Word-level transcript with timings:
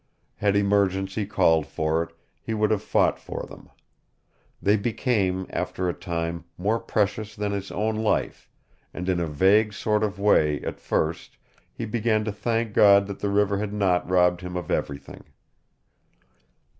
Had 0.37 0.55
emergency 0.55 1.27
called 1.27 1.67
for 1.67 2.01
it, 2.01 2.15
he 2.41 2.55
would 2.55 2.71
have 2.71 2.81
fought 2.81 3.19
for 3.19 3.45
them. 3.47 3.69
They 4.59 4.75
became, 4.75 5.45
after 5.51 5.87
a 5.87 5.93
time, 5.93 6.45
more 6.57 6.79
precious 6.79 7.35
than 7.35 7.51
his 7.51 7.69
own 7.69 7.97
life, 7.97 8.49
and 8.95 9.07
in 9.07 9.19
a 9.19 9.27
vague 9.27 9.73
sort 9.73 10.03
of 10.03 10.17
way 10.17 10.59
at 10.61 10.79
first 10.79 11.37
he 11.71 11.85
began 11.85 12.25
to 12.25 12.31
thank 12.31 12.73
God 12.73 13.05
that 13.05 13.19
the 13.19 13.29
river 13.29 13.59
had 13.59 13.73
not 13.73 14.09
robbed 14.09 14.41
him 14.41 14.57
of 14.57 14.71
everything. 14.71 15.23